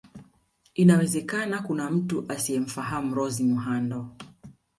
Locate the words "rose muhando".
3.15-4.15